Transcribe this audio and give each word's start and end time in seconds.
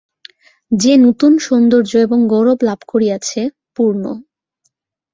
যে 0.71 0.93
নূতন 0.97 1.33
সৌন্দর্য 1.39 1.91
এবং 1.97 2.19
গৌরব 2.27 2.59
লাভ 2.63 2.79
করিয়াছে– 2.87 3.41
পূর্ণ। 3.75 4.03